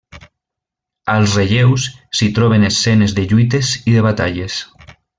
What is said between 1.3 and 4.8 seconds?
relleus, s'hi troben escenes de lluites i de batalles.